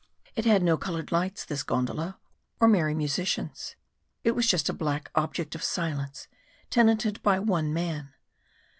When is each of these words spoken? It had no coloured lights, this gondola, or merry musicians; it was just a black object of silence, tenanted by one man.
It 0.35 0.45
had 0.45 0.63
no 0.63 0.77
coloured 0.77 1.11
lights, 1.11 1.45
this 1.45 1.61
gondola, 1.61 2.17
or 2.59 2.67
merry 2.67 2.95
musicians; 2.95 3.75
it 4.23 4.31
was 4.31 4.47
just 4.47 4.67
a 4.67 4.73
black 4.73 5.11
object 5.13 5.53
of 5.53 5.61
silence, 5.63 6.27
tenanted 6.71 7.21
by 7.21 7.37
one 7.37 7.71
man. 7.71 8.11